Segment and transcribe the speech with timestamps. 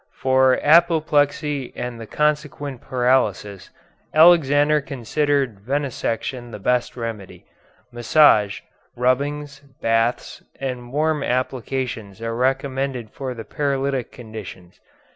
[0.15, 3.69] For apoplexy and the consequent paralysis,
[4.15, 7.45] Alexander considered venesection the best remedy.
[7.91, 8.61] Massage,
[8.95, 14.79] rubbings, baths, and warm applications are recommended for the paralytic conditions.